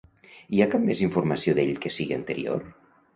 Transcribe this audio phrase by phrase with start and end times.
[0.53, 2.65] Hi ha cap més informació d'ell que sigui anterior?